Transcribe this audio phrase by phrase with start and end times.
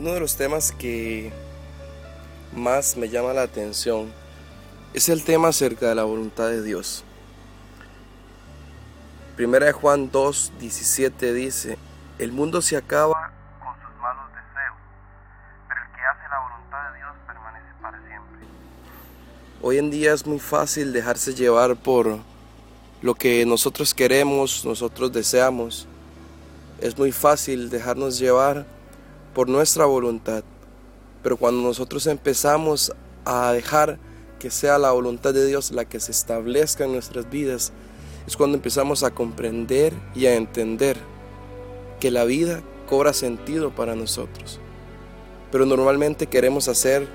[0.00, 1.30] Uno de los temas que
[2.56, 4.10] más me llama la atención
[4.94, 7.04] es el tema acerca de la voluntad de Dios.
[9.36, 11.76] Primera de Juan 2, 17 dice,
[12.18, 13.12] el mundo se acaba
[13.62, 14.78] con sus malos deseos,
[15.68, 18.46] pero el que hace la voluntad de Dios permanece para siempre.
[19.60, 22.20] Hoy en día es muy fácil dejarse llevar por
[23.02, 25.86] lo que nosotros queremos, nosotros deseamos.
[26.80, 28.79] Es muy fácil dejarnos llevar
[29.34, 30.44] por nuestra voluntad.
[31.22, 32.92] Pero cuando nosotros empezamos
[33.24, 33.98] a dejar
[34.38, 37.72] que sea la voluntad de Dios la que se establezca en nuestras vidas,
[38.26, 40.96] es cuando empezamos a comprender y a entender
[41.98, 44.60] que la vida cobra sentido para nosotros.
[45.52, 47.06] Pero normalmente queremos hacer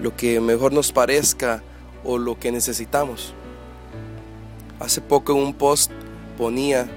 [0.00, 1.62] lo que mejor nos parezca
[2.04, 3.34] o lo que necesitamos.
[4.80, 5.90] Hace poco en un post
[6.36, 6.88] ponía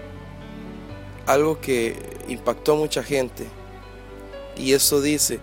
[1.25, 1.95] algo que
[2.27, 3.47] impactó a mucha gente
[4.61, 5.39] y eso dice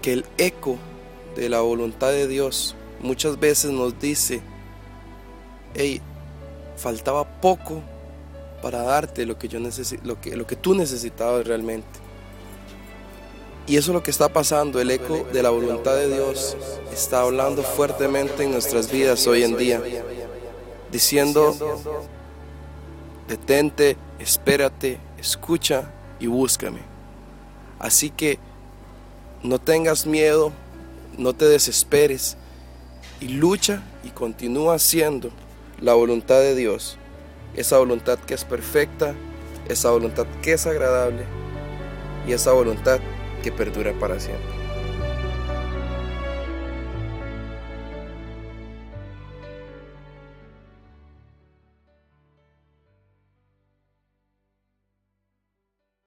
[0.00, 0.78] que el eco
[1.36, 4.40] de la voluntad de Dios muchas veces nos dice,
[5.74, 6.00] hey,
[6.76, 7.82] faltaba poco
[8.62, 9.58] para darte lo que, yo
[10.02, 11.86] lo que, lo que tú necesitabas realmente.
[13.66, 16.56] Y eso es lo que está pasando, el eco de la voluntad de Dios
[16.92, 19.82] está hablando fuertemente en nuestras vidas hoy en día,
[20.90, 21.54] diciendo,
[23.30, 26.80] detente, espérate, escucha y búscame.
[27.78, 28.40] Así que
[29.44, 30.52] no tengas miedo,
[31.16, 32.36] no te desesperes
[33.20, 35.30] y lucha y continúa haciendo
[35.80, 36.98] la voluntad de Dios,
[37.54, 39.14] esa voluntad que es perfecta,
[39.68, 41.24] esa voluntad que es agradable
[42.26, 42.98] y esa voluntad
[43.44, 44.59] que perdura para siempre.